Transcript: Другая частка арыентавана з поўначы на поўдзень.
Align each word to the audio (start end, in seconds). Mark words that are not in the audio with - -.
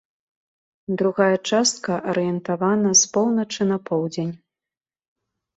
Другая 1.01 1.35
частка 1.49 1.93
арыентавана 2.13 2.89
з 3.03 3.13
поўначы 3.19 3.61
на 3.73 3.77
поўдзень. 3.91 4.33